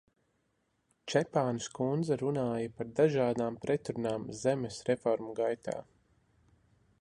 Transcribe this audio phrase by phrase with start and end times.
[1.11, 5.77] Čepānes kundze runāja par dažādām pretrunām zemes reformas gaitā.